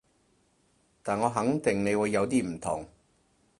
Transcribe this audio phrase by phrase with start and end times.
[1.03, 2.87] 但我肯定你會有啲唔同